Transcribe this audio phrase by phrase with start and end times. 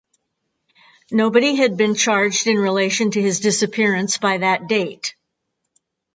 [1.11, 5.13] Nobody had been charged in relation to his disappearance by that date.